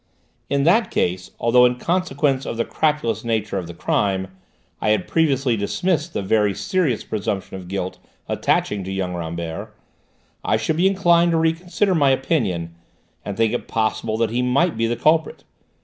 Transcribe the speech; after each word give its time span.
"In 0.49 0.63
that 0.63 0.89
case, 0.89 1.29
although, 1.39 1.63
in 1.63 1.75
consequence 1.75 2.43
of 2.47 2.57
the 2.57 2.65
crapulous 2.65 3.23
nature 3.23 3.59
of 3.59 3.67
the 3.67 3.73
crime, 3.75 4.29
I 4.81 4.89
had 4.89 5.07
previously 5.07 5.55
dismissed 5.55 6.13
the 6.13 6.23
very 6.23 6.55
serious 6.55 7.03
presumption 7.03 7.55
of 7.55 7.67
guilt 7.67 7.99
attaching 8.27 8.83
to 8.85 8.91
young 8.91 9.13
Rambert, 9.13 9.71
I 10.43 10.57
should 10.57 10.77
be 10.77 10.87
inclined 10.87 11.29
to 11.33 11.37
reconsider 11.37 11.93
my 11.93 12.09
opinion 12.09 12.73
and 13.23 13.37
think 13.37 13.53
it 13.53 13.67
possible 13.67 14.17
that 14.17 14.31
he 14.31 14.41
might 14.41 14.75
be 14.75 14.87
the 14.87 14.95
culprit. 14.95 15.43